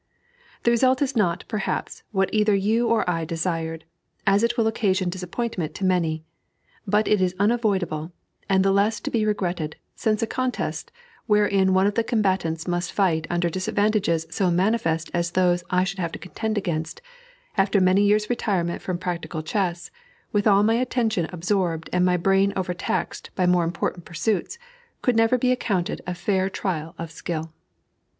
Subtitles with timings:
[0.63, 3.85] The result is not, perhaps, what either you or I desired,
[4.25, 6.23] as it will occasion disappointment to many;
[6.87, 8.11] but it is unavoidable,
[8.49, 10.91] and the less to be regretted, since a contest,
[11.27, 15.99] wherein one of the combatants must fight under disadvantages so manifest as those I should
[15.99, 17.03] have to contend against,
[17.55, 19.91] after many years' retirement from practical chess,
[20.31, 24.57] with my attention absorbed and my brain overtaxed by more important pursuits,
[25.03, 27.53] could never be accounted a fair trial of skill.